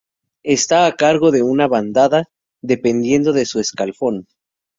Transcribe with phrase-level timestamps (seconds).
[0.55, 2.25] Está a cargo de una Bandada
[2.63, 4.25] dependiendo de su Escalafón.